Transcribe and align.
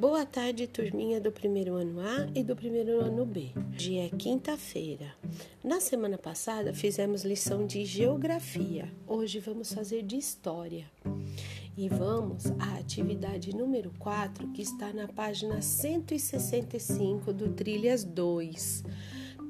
Boa 0.00 0.24
tarde, 0.24 0.66
turminha 0.66 1.20
do 1.20 1.30
primeiro 1.30 1.74
ano 1.74 2.00
A 2.00 2.26
e 2.34 2.42
do 2.42 2.56
primeiro 2.56 3.02
ano 3.02 3.26
B. 3.26 3.50
Dia 3.76 4.06
é 4.06 4.08
quinta-feira. 4.08 5.14
Na 5.62 5.78
semana 5.78 6.16
passada 6.16 6.72
fizemos 6.72 7.22
lição 7.22 7.66
de 7.66 7.84
geografia. 7.84 8.90
Hoje 9.06 9.38
vamos 9.40 9.74
fazer 9.74 10.02
de 10.02 10.16
história. 10.16 10.86
E 11.76 11.86
vamos 11.90 12.46
à 12.58 12.78
atividade 12.78 13.54
número 13.54 13.92
4, 13.98 14.48
que 14.52 14.62
está 14.62 14.90
na 14.90 15.06
página 15.06 15.60
165 15.60 17.30
do 17.34 17.50
Trilhas 17.52 18.02
2. 18.02 18.82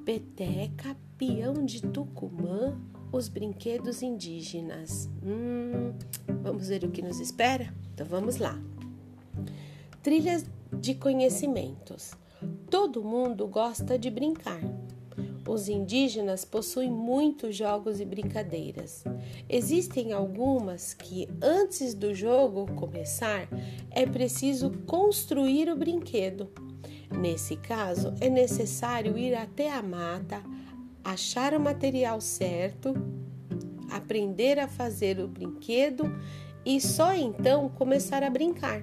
Peteca, 0.05 0.97
peão 1.17 1.65
de 1.65 1.81
Tucumã, 1.81 2.77
os 3.13 3.29
brinquedos 3.29 4.03
indígenas. 4.03 5.09
Hum, 5.23 5.93
vamos 6.43 6.67
ver 6.67 6.83
o 6.83 6.91
que 6.91 7.03
nos 7.03 7.21
espera? 7.21 7.73
Então 7.95 8.05
vamos 8.05 8.39
lá. 8.39 8.61
Trilhas 10.03 10.47
de 10.73 10.95
conhecimentos. 10.95 12.13
Todo 12.71 13.05
mundo 13.05 13.47
gosta 13.47 13.99
de 13.99 14.09
brincar. 14.09 14.63
Os 15.47 15.69
indígenas 15.69 16.43
possuem 16.43 16.91
muitos 16.91 17.55
jogos 17.55 18.01
e 18.01 18.07
brincadeiras. 18.07 19.05
Existem 19.47 20.15
algumas 20.15 20.95
que, 20.95 21.29
antes 21.43 21.93
do 21.93 22.15
jogo 22.15 22.73
começar, 22.77 23.47
é 23.91 24.07
preciso 24.07 24.71
construir 24.87 25.69
o 25.69 25.77
brinquedo. 25.77 26.49
Nesse 27.11 27.57
caso, 27.57 28.15
é 28.23 28.31
necessário 28.31 29.19
ir 29.19 29.35
até 29.35 29.71
a 29.71 29.83
mata, 29.83 30.43
achar 31.05 31.53
o 31.53 31.61
material 31.61 32.23
certo, 32.23 32.95
aprender 33.91 34.59
a 34.59 34.67
fazer 34.67 35.21
o 35.21 35.29
brinquedo 35.29 36.05
e 36.65 36.81
só 36.81 37.13
então 37.13 37.69
começar 37.69 38.23
a 38.23 38.31
brincar. 38.31 38.83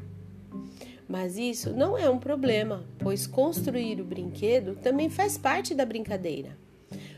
Mas 1.07 1.37
isso 1.37 1.71
não 1.71 1.97
é 1.97 2.09
um 2.09 2.19
problema, 2.19 2.83
pois 2.99 3.25
construir 3.25 4.01
o 4.01 4.03
brinquedo 4.03 4.75
também 4.75 5.09
faz 5.09 5.37
parte 5.37 5.73
da 5.73 5.85
brincadeira. 5.85 6.57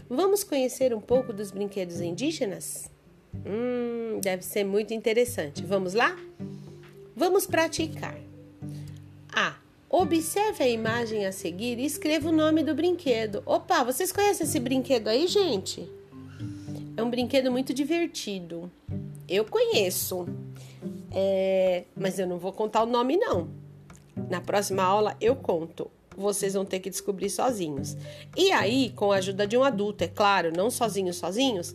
Vamos 0.07 0.43
conhecer 0.43 0.93
um 0.93 1.01
pouco 1.01 1.33
dos 1.33 1.51
brinquedos 1.51 1.99
indígenas? 1.99 2.89
Hum, 3.45 4.19
deve 4.21 4.43
ser 4.43 4.63
muito 4.63 4.93
interessante. 4.93 5.63
Vamos 5.63 5.93
lá? 5.93 6.15
Vamos 7.15 7.45
praticar. 7.45 8.17
A. 9.31 9.55
Observe 9.89 10.63
a 10.63 10.69
imagem 10.69 11.25
a 11.25 11.31
seguir 11.31 11.79
e 11.79 11.85
escreva 11.85 12.29
o 12.29 12.31
nome 12.31 12.63
do 12.63 12.75
brinquedo. 12.75 13.41
Opa, 13.43 13.83
vocês 13.83 14.11
conhecem 14.11 14.45
esse 14.45 14.59
brinquedo 14.59 15.07
aí, 15.07 15.25
gente? 15.27 15.89
É 16.95 17.01
um 17.01 17.09
brinquedo 17.09 17.51
muito 17.51 17.73
divertido. 17.73 18.71
Eu 19.27 19.45
conheço, 19.45 20.27
é, 21.11 21.85
mas 21.95 22.19
eu 22.19 22.27
não 22.27 22.37
vou 22.37 22.51
contar 22.51 22.83
o 22.83 22.85
nome, 22.85 23.17
não. 23.17 23.49
Na 24.29 24.41
próxima 24.41 24.83
aula 24.83 25.15
eu 25.21 25.35
conto. 25.35 25.89
Vocês 26.17 26.53
vão 26.53 26.65
ter 26.65 26.79
que 26.79 26.89
descobrir 26.89 27.29
sozinhos. 27.29 27.95
E 28.35 28.51
aí, 28.51 28.91
com 28.95 29.11
a 29.11 29.17
ajuda 29.17 29.47
de 29.47 29.55
um 29.55 29.63
adulto, 29.63 30.03
é 30.03 30.07
claro, 30.07 30.51
não 30.51 30.69
sozinhos, 30.69 31.15
sozinhos, 31.15 31.73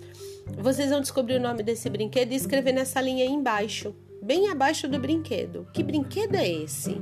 vocês 0.59 0.91
vão 0.91 1.00
descobrir 1.00 1.37
o 1.37 1.41
nome 1.41 1.62
desse 1.62 1.89
brinquedo 1.89 2.33
e 2.33 2.37
escrever 2.37 2.72
nessa 2.72 3.00
linha 3.00 3.25
aí 3.25 3.31
embaixo, 3.31 3.95
bem 4.22 4.50
abaixo 4.50 4.87
do 4.87 4.98
brinquedo. 4.98 5.67
Que 5.72 5.83
brinquedo 5.83 6.34
é 6.34 6.48
esse? 6.48 7.00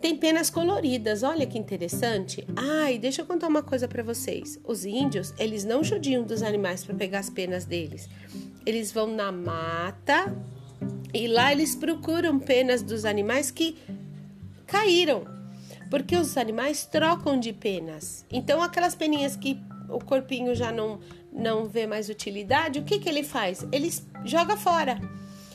Tem 0.00 0.16
penas 0.16 0.50
coloridas, 0.50 1.22
olha 1.22 1.46
que 1.46 1.56
interessante. 1.56 2.44
Ai, 2.56 2.98
deixa 2.98 3.22
eu 3.22 3.26
contar 3.26 3.46
uma 3.46 3.62
coisa 3.62 3.86
para 3.86 4.02
vocês. 4.02 4.58
Os 4.64 4.84
índios, 4.84 5.32
eles 5.38 5.64
não 5.64 5.84
judiam 5.84 6.24
dos 6.24 6.42
animais 6.42 6.84
para 6.84 6.96
pegar 6.96 7.20
as 7.20 7.30
penas 7.30 7.64
deles. 7.64 8.10
Eles 8.66 8.90
vão 8.90 9.06
na 9.06 9.30
mata, 9.30 10.36
e 11.14 11.26
lá 11.26 11.52
eles 11.52 11.74
procuram 11.74 12.38
penas 12.38 12.82
dos 12.82 13.04
animais 13.04 13.50
que 13.50 13.76
caíram, 14.66 15.24
porque 15.90 16.16
os 16.16 16.36
animais 16.36 16.86
trocam 16.86 17.38
de 17.38 17.52
penas. 17.52 18.24
Então, 18.30 18.62
aquelas 18.62 18.94
peninhas 18.94 19.36
que 19.36 19.60
o 19.88 19.98
corpinho 19.98 20.54
já 20.54 20.72
não, 20.72 21.00
não 21.30 21.66
vê 21.66 21.86
mais 21.86 22.08
utilidade, 22.08 22.78
o 22.78 22.84
que, 22.84 22.98
que 22.98 23.08
ele 23.08 23.22
faz? 23.22 23.66
Ele 23.70 23.92
joga 24.24 24.56
fora. 24.56 24.98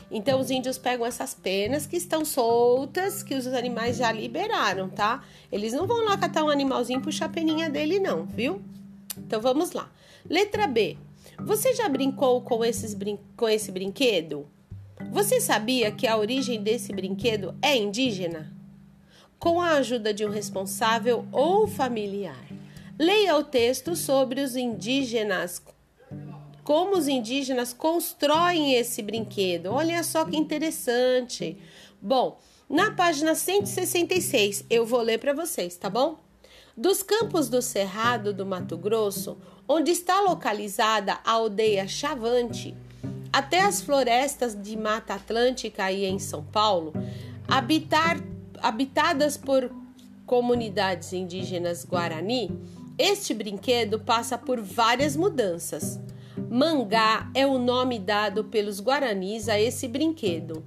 Então, 0.09 0.39
os 0.39 0.51
índios 0.51 0.77
pegam 0.77 1.05
essas 1.05 1.33
penas 1.33 1.85
que 1.85 1.97
estão 1.97 2.23
soltas, 2.23 3.23
que 3.23 3.35
os 3.35 3.47
animais 3.47 3.97
já 3.97 4.11
liberaram, 4.11 4.89
tá? 4.89 5.23
Eles 5.51 5.73
não 5.73 5.85
vão 5.85 6.05
lá 6.05 6.15
catar 6.17 6.43
um 6.43 6.49
animalzinho 6.49 6.99
e 6.99 7.03
puxar 7.03 7.25
a 7.25 7.29
peninha 7.29 7.69
dele, 7.69 7.99
não, 7.99 8.25
viu? 8.25 8.61
Então, 9.17 9.41
vamos 9.41 9.71
lá. 9.71 9.91
Letra 10.29 10.67
B. 10.67 10.97
Você 11.39 11.73
já 11.73 11.89
brincou 11.89 12.41
com, 12.41 12.63
esses 12.63 12.93
brin 12.93 13.19
com 13.35 13.49
esse 13.49 13.71
brinquedo? 13.71 14.47
Você 15.11 15.39
sabia 15.39 15.91
que 15.91 16.07
a 16.07 16.17
origem 16.17 16.61
desse 16.61 16.91
brinquedo 16.91 17.55
é 17.61 17.75
indígena? 17.75 18.51
Com 19.39 19.61
a 19.61 19.73
ajuda 19.73 20.13
de 20.13 20.25
um 20.25 20.29
responsável 20.29 21.25
ou 21.31 21.67
familiar, 21.67 22.43
leia 22.97 23.37
o 23.37 23.43
texto 23.43 23.95
sobre 23.95 24.41
os 24.41 24.55
indígenas, 24.55 25.61
como 26.63 26.97
os 26.97 27.07
indígenas 27.07 27.71
constroem 27.73 28.73
esse 28.73 29.01
brinquedo. 29.01 29.67
Olha 29.67 30.03
só 30.03 30.25
que 30.25 30.35
interessante. 30.35 31.57
Bom, 32.01 32.39
na 32.67 32.91
página 32.91 33.35
166, 33.35 34.65
eu 34.69 34.85
vou 34.85 35.01
ler 35.01 35.19
para 35.19 35.33
vocês, 35.33 35.77
tá 35.77 35.89
bom? 35.89 36.17
Dos 36.75 37.01
campos 37.01 37.49
do 37.49 37.61
Cerrado 37.61 38.33
do 38.33 38.45
Mato 38.45 38.77
Grosso, 38.77 39.37
onde 39.67 39.91
está 39.91 40.21
localizada 40.21 41.19
a 41.23 41.31
aldeia 41.31 41.87
Chavante, 41.87 42.75
até 43.31 43.61
as 43.61 43.81
florestas 43.81 44.59
de 44.59 44.75
Mata 44.75 45.13
Atlântica 45.13 45.91
e 45.91 46.05
em 46.05 46.17
São 46.17 46.43
Paulo, 46.43 46.93
habitar, 47.47 48.17
habitadas 48.59 49.37
por 49.37 49.71
comunidades 50.25 51.13
indígenas 51.13 51.85
Guarani, 51.85 52.51
este 52.97 53.33
brinquedo 53.33 53.99
passa 53.99 54.37
por 54.37 54.59
várias 54.59 55.15
mudanças. 55.15 55.99
Mangá 56.49 57.29
é 57.35 57.45
o 57.45 57.59
nome 57.59 57.99
dado 57.99 58.45
pelos 58.45 58.79
guaranis 58.79 59.47
a 59.47 59.59
esse 59.59 59.87
brinquedo. 59.87 60.65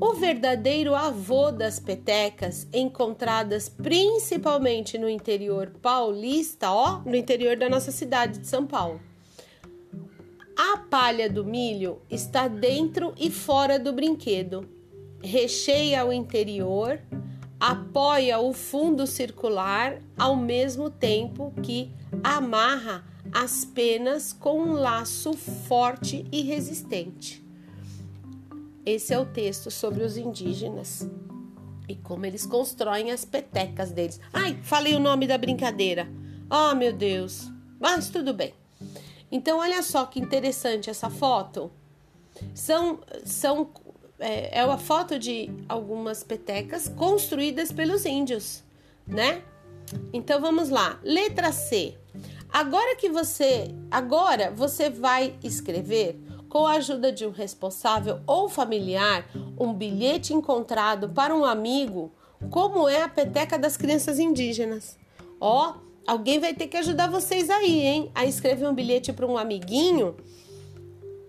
O 0.00 0.14
verdadeiro 0.14 0.94
avô 0.94 1.50
das 1.50 1.78
petecas, 1.78 2.66
encontradas 2.72 3.68
principalmente 3.68 4.96
no 4.96 5.08
interior 5.08 5.72
paulista, 5.82 6.70
ó, 6.70 7.00
no 7.00 7.14
interior 7.14 7.56
da 7.56 7.68
nossa 7.68 7.90
cidade 7.90 8.38
de 8.38 8.46
São 8.46 8.66
Paulo. 8.66 9.00
A 10.62 10.76
palha 10.76 11.30
do 11.30 11.42
milho 11.42 12.02
está 12.10 12.46
dentro 12.46 13.14
e 13.16 13.30
fora 13.30 13.78
do 13.78 13.94
brinquedo. 13.94 14.68
Recheia 15.22 16.04
o 16.04 16.12
interior, 16.12 17.00
apoia 17.58 18.38
o 18.38 18.52
fundo 18.52 19.06
circular 19.06 20.02
ao 20.18 20.36
mesmo 20.36 20.90
tempo 20.90 21.50
que 21.62 21.90
amarra 22.22 23.02
as 23.32 23.64
penas 23.64 24.34
com 24.34 24.60
um 24.60 24.72
laço 24.74 25.32
forte 25.32 26.26
e 26.30 26.42
resistente. 26.42 27.42
Esse 28.84 29.14
é 29.14 29.18
o 29.18 29.24
texto 29.24 29.70
sobre 29.70 30.04
os 30.04 30.18
indígenas 30.18 31.08
e 31.88 31.96
como 31.96 32.26
eles 32.26 32.44
constroem 32.44 33.10
as 33.10 33.24
petecas 33.24 33.92
deles. 33.92 34.20
Ai, 34.30 34.58
falei 34.62 34.94
o 34.94 35.00
nome 35.00 35.26
da 35.26 35.38
brincadeira. 35.38 36.06
Oh, 36.50 36.74
meu 36.74 36.92
Deus. 36.92 37.50
Mas 37.80 38.10
tudo 38.10 38.34
bem. 38.34 38.59
Então, 39.30 39.58
olha 39.58 39.82
só 39.82 40.04
que 40.06 40.20
interessante 40.20 40.90
essa 40.90 41.08
foto. 41.08 41.70
São, 42.54 43.00
são 43.24 43.70
é, 44.20 44.60
é 44.60 44.64
uma 44.64 44.78
foto 44.78 45.18
de 45.18 45.50
algumas 45.68 46.22
petecas 46.22 46.88
construídas 46.88 47.72
pelos 47.72 48.04
índios, 48.04 48.62
né? 49.06 49.42
Então 50.12 50.40
vamos 50.40 50.68
lá. 50.68 51.00
Letra 51.02 51.50
C. 51.50 51.96
Agora 52.52 52.96
que 52.96 53.08
você, 53.08 53.74
agora 53.90 54.50
você 54.50 54.90
vai 54.90 55.34
escrever 55.42 56.20
com 56.48 56.66
a 56.66 56.72
ajuda 56.72 57.12
de 57.12 57.24
um 57.24 57.30
responsável 57.30 58.20
ou 58.26 58.48
familiar 58.48 59.24
um 59.58 59.72
bilhete 59.72 60.34
encontrado 60.34 61.08
para 61.08 61.34
um 61.34 61.44
amigo, 61.44 62.12
como 62.50 62.88
é 62.88 63.02
a 63.02 63.08
peteca 63.08 63.58
das 63.58 63.76
crianças 63.76 64.18
indígenas. 64.18 64.98
Ó, 65.40 65.74
Alguém 66.10 66.40
vai 66.40 66.52
ter 66.52 66.66
que 66.66 66.76
ajudar 66.76 67.08
vocês 67.08 67.48
aí, 67.48 67.82
hein? 67.82 68.10
A 68.16 68.26
escrever 68.26 68.66
um 68.66 68.74
bilhete 68.74 69.12
para 69.12 69.24
um 69.24 69.38
amiguinho 69.38 70.16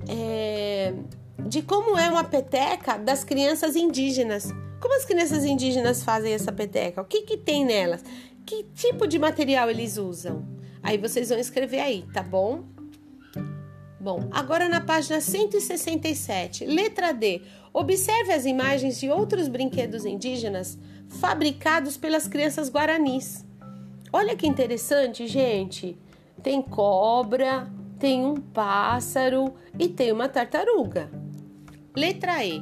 é, 0.10 0.92
de 1.46 1.62
como 1.62 1.96
é 2.00 2.10
uma 2.10 2.24
peteca 2.24 2.98
das 2.98 3.24
crianças 3.24 3.76
indígenas. 3.76 4.52
Como 4.82 4.98
as 4.98 5.06
crianças 5.06 5.46
indígenas 5.46 6.04
fazem 6.04 6.34
essa 6.34 6.52
peteca? 6.52 7.00
O 7.00 7.06
que, 7.06 7.22
que 7.22 7.38
tem 7.38 7.64
nelas? 7.64 8.04
Que 8.44 8.64
tipo 8.74 9.06
de 9.06 9.20
material 9.20 9.70
eles 9.70 9.98
usam? 9.98 10.48
Aí 10.82 10.98
vocês 10.98 11.30
vão 11.30 11.38
escrever 11.38 11.80
aí, 11.80 12.04
tá 12.12 12.24
bom? 12.24 12.64
Bom, 14.00 14.30
agora 14.32 14.68
na 14.68 14.82
página 14.82 15.22
167, 15.22 16.66
letra 16.66 17.14
D. 17.14 17.44
Observe 17.72 18.34
as 18.34 18.48
imagens 18.48 19.00
de 19.00 19.12
outros 19.12 19.48
brinquedos 19.48 20.06
indígenas 20.06 20.76
fabricados 21.08 21.98
pelas 21.98 22.28
crianças 22.28 22.68
guaranis. 22.68 23.46
Olha 24.14 24.36
que 24.36 24.46
interessante, 24.46 25.26
gente. 25.26 25.98
Tem 26.44 26.62
cobra, 26.62 27.72
tem 27.98 28.26
um 28.26 28.36
pássaro 28.36 29.54
e 29.80 29.88
tem 29.88 30.12
uma 30.12 30.28
tartaruga. 30.28 31.10
Letra 31.96 32.44
E. 32.44 32.62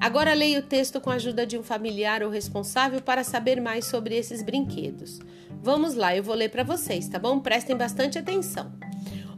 Agora 0.00 0.34
leia 0.34 0.58
o 0.58 0.62
texto 0.62 1.00
com 1.00 1.10
a 1.10 1.14
ajuda 1.14 1.46
de 1.46 1.56
um 1.58 1.62
familiar 1.62 2.22
ou 2.22 2.30
responsável 2.30 3.00
para 3.00 3.22
saber 3.22 3.60
mais 3.60 3.84
sobre 3.84 4.16
esses 4.16 4.42
brinquedos. 4.42 5.20
Vamos 5.62 5.94
lá, 5.94 6.16
eu 6.16 6.22
vou 6.22 6.34
ler 6.34 6.50
para 6.50 6.62
vocês, 6.62 7.08
tá 7.08 7.18
bom? 7.18 7.40
Prestem 7.40 7.76
bastante 7.76 8.18
atenção. 8.18 8.72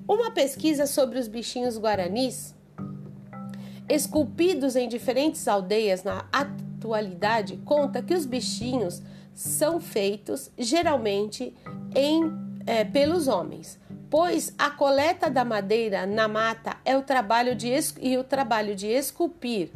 Uma 0.08 0.30
pesquisa 0.30 0.86
sobre 0.86 1.18
os 1.18 1.28
bichinhos 1.28 1.78
guaranis, 1.78 2.54
esculpidos 3.88 4.76
em 4.76 4.88
diferentes 4.88 5.46
aldeias 5.48 6.02
na 6.04 6.26
atualidade, 6.32 7.58
conta 7.64 8.02
que 8.02 8.14
os 8.14 8.26
bichinhos 8.26 9.02
são 9.34 9.80
feitos 9.80 10.50
geralmente 10.58 11.54
em, 11.94 12.32
é, 12.66 12.84
pelos 12.84 13.28
homens, 13.28 13.78
pois 14.08 14.54
a 14.58 14.70
coleta 14.70 15.30
da 15.30 15.44
madeira 15.44 16.06
na 16.06 16.28
mata 16.28 16.76
é 16.84 16.96
o 16.96 17.02
trabalho 17.02 17.54
de 17.54 17.70
e 18.00 18.16
o 18.16 18.24
trabalho 18.24 18.74
de 18.74 18.86
esculpir 18.86 19.70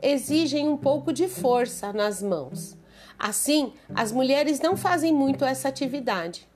exigem 0.00 0.68
um 0.68 0.76
pouco 0.76 1.12
de 1.12 1.28
força 1.28 1.92
nas 1.92 2.22
mãos. 2.22 2.76
Assim, 3.18 3.72
as 3.94 4.10
mulheres 4.10 4.60
não 4.60 4.76
fazem 4.76 5.12
muito 5.12 5.44
essa 5.44 5.68
atividade. 5.68 6.48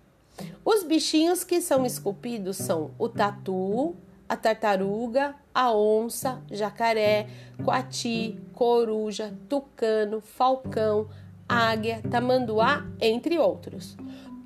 Os 0.64 0.82
bichinhos 0.82 1.44
que 1.44 1.60
são 1.60 1.87
esculpidos 1.87 2.56
são 2.56 2.90
o 2.98 3.08
tatu, 3.08 3.94
a 4.28 4.37
tartaruga, 4.37 5.34
a 5.54 5.72
onça, 5.72 6.43
jacaré, 6.50 7.28
coati, 7.64 8.38
coruja, 8.52 9.32
tucano, 9.48 10.20
falcão, 10.20 11.08
águia, 11.48 12.00
tamanduá, 12.10 12.87
entre 13.00 13.38
outros. 13.38 13.96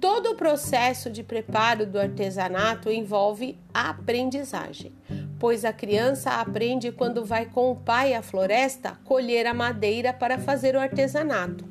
Todo 0.00 0.30
o 0.30 0.36
processo 0.36 1.10
de 1.10 1.22
preparo 1.22 1.86
do 1.86 1.98
artesanato 1.98 2.90
envolve 2.90 3.58
aprendizagem 3.72 4.94
pois 5.40 5.64
a 5.64 5.72
criança 5.72 6.32
aprende 6.32 6.92
quando 6.92 7.24
vai 7.24 7.46
com 7.46 7.72
o 7.72 7.76
pai 7.76 8.12
à 8.12 8.20
floresta 8.20 9.00
colher 9.04 9.46
a 9.46 9.54
madeira 9.54 10.12
para 10.12 10.38
fazer 10.38 10.76
o 10.76 10.78
artesanato. 10.78 11.64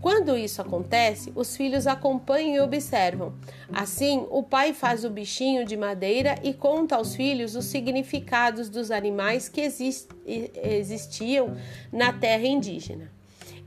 Quando 0.00 0.38
isso 0.38 0.62
acontece, 0.62 1.32
os 1.34 1.56
filhos 1.56 1.88
acompanham 1.88 2.54
e 2.54 2.60
observam. 2.60 3.34
Assim, 3.72 4.24
o 4.30 4.44
pai 4.44 4.72
faz 4.72 5.04
o 5.04 5.10
bichinho 5.10 5.66
de 5.66 5.76
madeira 5.76 6.36
e 6.44 6.54
conta 6.54 6.94
aos 6.94 7.16
filhos 7.16 7.56
os 7.56 7.64
significados 7.64 8.68
dos 8.68 8.92
animais 8.92 9.48
que 9.48 9.60
existiam 10.62 11.56
na 11.92 12.12
terra 12.12 12.46
indígena. 12.46 13.17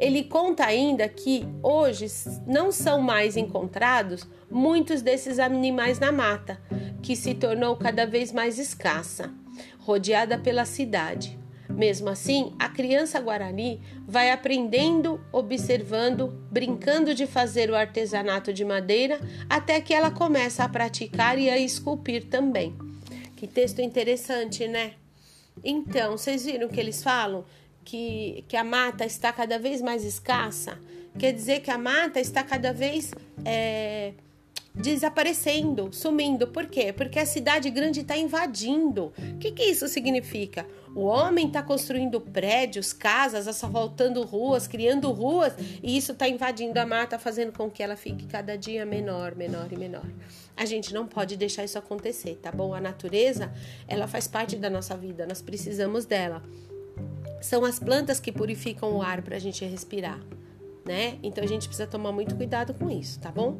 Ele 0.02 0.24
conta 0.24 0.66
ainda 0.66 1.08
que 1.08 1.46
hoje 1.62 2.08
não 2.48 2.72
são 2.72 3.00
mais 3.00 3.38
encontrados 3.38 4.28
muitos 4.50 5.04
desses 5.04 5.38
animais 5.38 6.00
na 6.00 6.12
mata, 6.12 6.60
que 7.04 7.16
se 7.16 7.36
tornou 7.36 7.76
cada 7.76 8.04
vez 8.04 8.32
mais 8.32 8.58
escassa 8.58 9.32
rodeada 9.78 10.40
pela 10.40 10.66
cidade. 10.66 11.38
Mesmo 11.70 12.10
assim, 12.10 12.52
a 12.58 12.68
criança 12.68 13.20
guarani 13.20 13.80
vai 14.08 14.32
aprendendo, 14.32 15.22
observando, 15.32 16.30
brincando 16.52 17.14
de 17.14 17.28
fazer 17.28 17.70
o 17.70 17.76
artesanato 17.76 18.52
de 18.52 18.66
madeira 18.66 19.20
até 19.48 19.80
que 19.80 19.94
ela 19.94 20.10
começa 20.10 20.64
a 20.64 20.70
praticar 20.70 21.38
e 21.38 21.48
a 21.48 21.60
esculpir 21.60 22.26
também. 22.26 22.76
Que 23.38 23.46
texto 23.46 23.82
interessante, 23.82 24.68
né? 24.68 24.94
Então, 25.64 26.18
vocês 26.18 26.46
viram 26.46 26.68
que 26.70 26.80
eles 26.80 27.04
falam 27.04 27.46
que, 27.84 28.44
que 28.48 28.56
a 28.56 28.64
mata 28.64 29.06
está 29.06 29.32
cada 29.32 29.58
vez 29.60 29.82
mais 29.82 30.04
escassa? 30.04 30.80
Quer 31.18 31.34
dizer 31.34 31.62
que 31.62 31.72
a 31.72 31.78
mata 31.78 32.20
está 32.20 32.44
cada 32.44 32.72
vez. 32.72 33.12
É, 33.44 34.14
desaparecendo, 34.74 35.90
sumindo. 35.92 36.48
Por 36.48 36.66
quê? 36.68 36.94
Porque 36.94 37.20
a 37.20 37.26
cidade 37.26 37.70
grande 37.70 38.02
está 38.02 38.18
invadindo. 38.18 39.12
O 39.18 39.38
que, 39.38 39.52
que 39.52 39.64
isso 39.64 39.88
significa? 39.88 40.66
O 40.96 41.02
homem 41.02 41.48
está 41.48 41.62
construindo 41.62 42.20
prédios, 42.20 42.94
casas, 42.94 43.48
asfaltando 43.48 44.24
ruas, 44.24 44.68
criando 44.68 45.12
ruas, 45.12 45.54
e 45.82 45.98
isso 45.98 46.12
está 46.12 46.28
invadindo 46.28 46.80
a 46.80 46.86
mata, 46.86 47.20
fazendo 47.20 47.54
com 47.54 47.70
que 47.70 47.84
ela 47.84 47.96
fique 47.96 48.26
cada 48.28 48.58
dia 48.58 48.86
menor, 48.86 49.36
menor 49.36 49.72
e 49.72 49.78
menor. 49.78 50.06
A 50.56 50.66
gente 50.66 50.94
não 50.94 51.08
pode 51.08 51.38
deixar 51.38 51.64
isso 51.64 51.78
acontecer, 51.78 52.40
tá 52.42 52.52
bom? 52.52 52.74
A 52.74 52.82
natureza, 52.82 53.52
ela 53.88 54.08
faz 54.08 54.28
parte 54.28 54.58
da 54.58 54.70
nossa 54.70 54.96
vida, 54.96 55.26
nós 55.26 55.42
precisamos 55.42 56.06
dela. 56.06 56.44
São 57.42 57.66
as 57.66 57.80
plantas 57.80 58.20
que 58.20 58.32
purificam 58.32 58.94
o 58.94 59.02
ar 59.02 59.22
para 59.22 59.36
a 59.36 59.40
gente 59.40 59.66
respirar, 59.66 60.20
né? 60.86 61.18
Então 61.22 61.44
a 61.44 61.48
gente 61.48 61.68
precisa 61.68 61.88
tomar 61.88 62.12
muito 62.12 62.36
cuidado 62.36 62.74
com 62.74 62.90
isso, 62.90 63.20
tá 63.20 63.32
bom? 63.32 63.60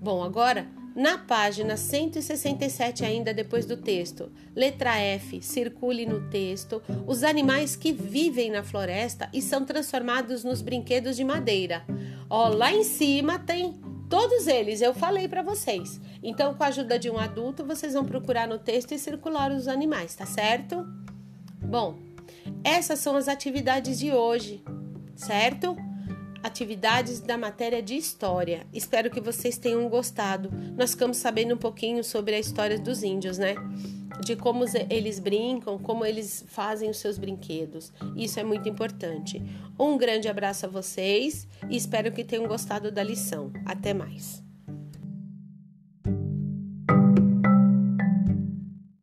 Bom, 0.00 0.22
agora 0.22 0.66
na 0.96 1.18
página 1.18 1.76
167, 1.76 3.04
ainda 3.04 3.34
depois 3.34 3.66
do 3.66 3.76
texto, 3.76 4.32
letra 4.54 4.96
F, 4.96 5.42
circule 5.42 6.06
no 6.06 6.30
texto 6.30 6.82
os 7.06 7.22
animais 7.22 7.76
que 7.76 7.92
vivem 7.92 8.50
na 8.50 8.62
floresta 8.62 9.28
e 9.30 9.42
são 9.42 9.66
transformados 9.66 10.42
nos 10.42 10.62
brinquedos 10.62 11.14
de 11.14 11.22
madeira. 11.22 11.84
Ó, 12.30 12.48
lá 12.48 12.72
em 12.72 12.82
cima 12.82 13.38
tem 13.38 13.78
todos 14.08 14.46
eles, 14.46 14.80
eu 14.80 14.94
falei 14.94 15.28
para 15.28 15.42
vocês. 15.42 16.00
Então, 16.22 16.54
com 16.54 16.64
a 16.64 16.68
ajuda 16.68 16.98
de 16.98 17.10
um 17.10 17.18
adulto, 17.18 17.62
vocês 17.62 17.92
vão 17.92 18.06
procurar 18.06 18.48
no 18.48 18.58
texto 18.58 18.92
e 18.92 18.98
circular 18.98 19.52
os 19.52 19.68
animais, 19.68 20.14
tá 20.14 20.24
certo? 20.24 20.82
Bom, 21.60 21.98
essas 22.64 22.98
são 22.98 23.16
as 23.16 23.28
atividades 23.28 23.98
de 23.98 24.12
hoje, 24.12 24.62
certo? 25.14 25.76
atividades 26.46 27.20
da 27.20 27.36
matéria 27.36 27.82
de 27.82 27.96
história. 27.96 28.66
Espero 28.72 29.10
que 29.10 29.20
vocês 29.20 29.58
tenham 29.58 29.88
gostado. 29.88 30.50
Nós 30.76 30.92
ficamos 30.92 31.16
sabendo 31.16 31.54
um 31.54 31.58
pouquinho 31.58 32.04
sobre 32.04 32.36
a 32.36 32.38
história 32.38 32.78
dos 32.78 33.02
índios, 33.02 33.36
né? 33.36 33.56
De 34.24 34.36
como 34.36 34.64
eles 34.88 35.18
brincam, 35.18 35.78
como 35.78 36.06
eles 36.06 36.44
fazem 36.48 36.88
os 36.88 36.98
seus 36.98 37.18
brinquedos. 37.18 37.92
Isso 38.16 38.38
é 38.38 38.44
muito 38.44 38.68
importante. 38.68 39.42
Um 39.78 39.98
grande 39.98 40.28
abraço 40.28 40.66
a 40.66 40.68
vocês 40.68 41.46
e 41.68 41.76
espero 41.76 42.12
que 42.12 42.24
tenham 42.24 42.46
gostado 42.46 42.90
da 42.92 43.02
lição. 43.02 43.52
Até 43.66 43.92
mais. 43.92 44.45